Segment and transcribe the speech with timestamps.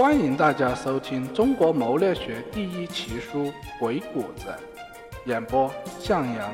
[0.00, 3.44] 欢迎大家收听中国谋略学第一奇书
[3.78, 4.46] 《鬼谷子》，
[5.26, 6.50] 演播向阳。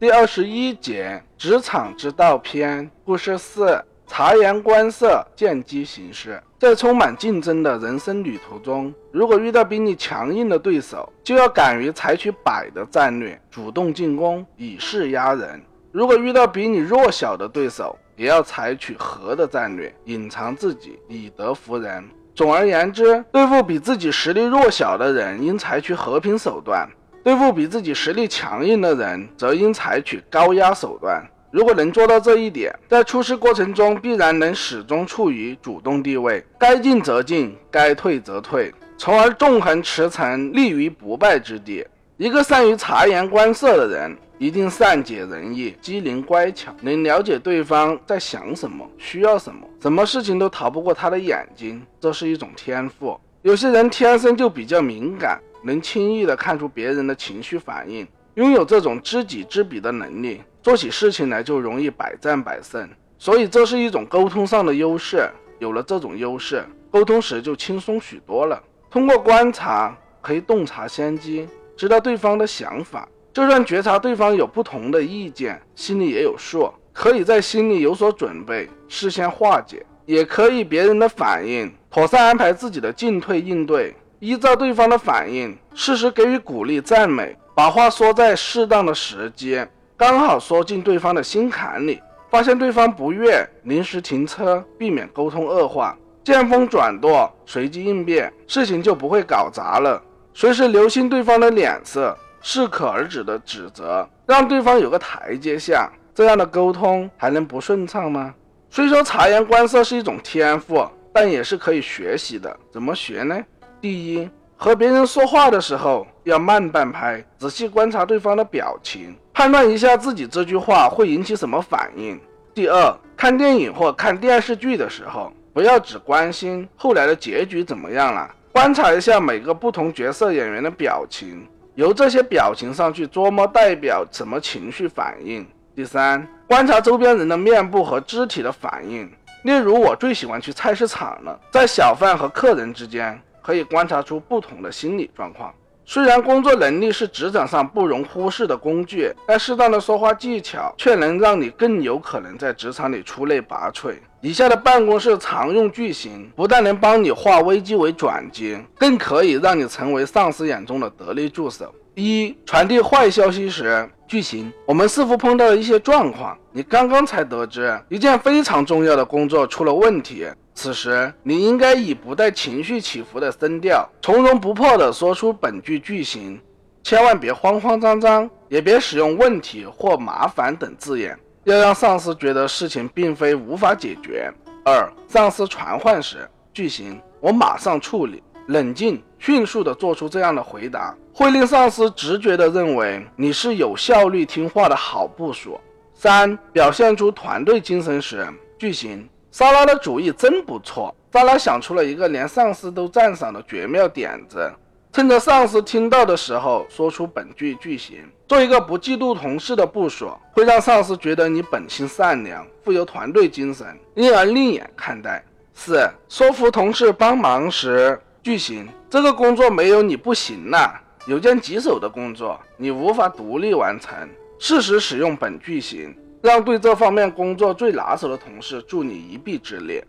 [0.00, 2.90] 第二十一节：职场之道篇。
[3.04, 6.42] 故事四：察言观色，见机行事。
[6.58, 15.60] 在充满竞争的人生旅途中，如果遇到比你强硬的对手，就要敢于采取摆的战略，主动进攻，以势压人；
[15.92, 22.04] 如果遇到比你弱小的对手，也要采取和的战略，隐藏自己，以德服人。
[22.34, 26.86] 总而言之，对付比自己实力弱小的人，应采取和平手段；
[27.22, 31.22] 对付比自己实力强硬的人，则应采取高压手段。
[31.50, 41.86] 如果能做到这一点，在出事过程中必然能始终处于主动地位，该进则进，该退则退，从而纵横驰骋，立于不败之地。
[42.18, 44.16] 一个善于察言观色的人。
[44.38, 53.18] 一定善解人意、机灵乖巧，能了解对方在想什么、需要什么，什么事情都逃不过他的眼睛，这是一种天赋。
[53.42, 62.86] 有些人天生就比较敏感，能轻易的看出别人的情绪反应，拥有这种知己知彼的能力，做起事情来就容易百战百胜。
[63.18, 65.30] 所以这是一种沟通上的优势。
[65.58, 68.62] 有了这种优势，沟通时就轻松许多了。
[68.90, 73.08] 通过观察，可以洞察先机，知道对方的想法。
[73.36, 89.62] 就算觉察对方有不同的意见，心里也有数，可以在心里有所准备，事先化解；也可以别人的反应，妥善安排自己的进退应对，依照对方的反应，适时给予鼓励赞美，把话说在适当的时机，
[89.98, 92.00] 刚好说进对方的心坎里。
[92.30, 100.02] 发现对方不悦，临时停车，避免沟通恶化，见风转舵，随机应变，事情就不会搞砸了。
[100.32, 102.16] 随时留心对方的脸色。
[102.48, 108.32] 适可而止的指责，让对方有个台阶下，这样的沟通还能不顺畅吗？
[108.70, 112.56] 虽说察言观色是一种天赋，但也是可以学习的。
[112.70, 113.36] 怎么学呢？
[113.80, 122.16] 第一，和别人说话的时候要慢半拍，仔细观察对方的表情，判断一下自己这句话会引起什么反应。
[122.54, 131.44] 第二，看电影或看电视剧的时候，不要只关心后来的结局怎么样了，观察一下每个不同角色演员的表情。
[131.76, 135.46] 由这些表情上去琢磨代表什么情绪反应。
[135.74, 139.06] 第三，观察周边人的面部和肢体的反应。
[139.44, 145.54] 例如，我最喜欢去菜市场了，在小贩和客人之间可以观察出不同的心理状况。
[145.84, 153.96] 虽然工作能力是职场上不容忽视的工具，但适当的说话技巧却能让你更有可能在职场里出类拔萃。
[154.26, 161.72] 以下的办公室常用句型，不但能帮你化危机为转机，更可以让你成为上司眼中的得力助手。
[161.94, 170.26] 一、传递坏消息时，句型：我们似乎碰到了一些状况，你刚刚才得知一件非常重要的工作出了问题。
[170.56, 176.40] 此时，你应该以不带情绪起伏的声调，从容不迫地说出本句句型，
[176.82, 184.28] 千万别慌慌张张，也别使用问题或麻烦等字眼，要让上司觉得事情并非无法解决。
[184.64, 195.60] 二、上司传唤时，句型我马上处理，冷静迅速地做出这样的回答，会令上司直觉地认为你是有效率、听话的好部署。
[195.94, 198.26] 三、表现出团队精神时，
[198.58, 199.08] 句型。
[199.30, 200.92] 莎拉的主意真不错。
[201.12, 204.50] 莎拉想出了一个连上司都赞赏的绝妙点子，
[204.96, 207.98] 趁着上司听到的时候说出本句句型。
[208.26, 215.22] 做一个不嫉妒同事的部署，会让上司觉得你本性善良，富有团队精神，因而另眼看待。
[215.52, 220.72] 四、说服同事帮忙时，句型：这个工作没有你不行呐，
[221.06, 223.94] 有件棘手的工作，你无法独立完成。
[224.38, 225.94] 适时使用本句型。
[226.22, 229.84] 让对这方面工作最拿手的同事助你一臂之力。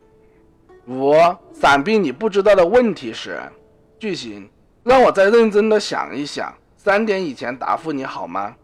[0.85, 1.13] 五、
[1.53, 3.39] 闪避你不知道的问题时，
[3.97, 4.47] 句型：
[4.87, 8.55] 让我再认真的想一想，三点以前答复你好吗？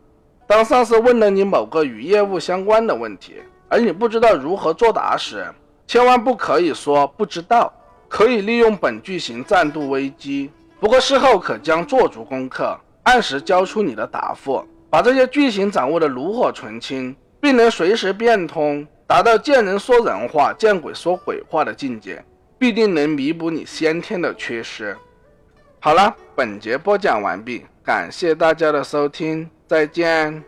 [0.47, 5.45] 当上司问了你某个与业务相关的问题，而你不知道如何作答时，
[5.85, 7.73] 千万不可以说不知道，
[8.07, 10.49] 可以利用本句型暂度危机。
[10.79, 17.13] 不过事后可将做足功课，按时交出你的答复，把这些句型掌握的炉火纯青。
[17.41, 22.23] 并能随时变通，达到见人说人话、见鬼说鬼话的境界，
[22.57, 24.95] 必定能弥补你先天的缺失。
[25.85, 30.41] 好了，本节播讲完毕，感谢大家的收听，再见。